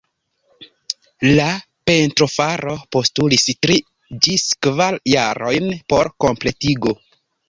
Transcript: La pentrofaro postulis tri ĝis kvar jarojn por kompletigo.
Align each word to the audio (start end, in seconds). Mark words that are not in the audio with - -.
La 1.39 1.49
pentrofaro 1.89 2.73
postulis 2.95 3.45
tri 3.65 3.75
ĝis 4.29 4.45
kvar 4.69 4.97
jarojn 5.13 5.69
por 5.93 6.11
kompletigo. 6.27 6.95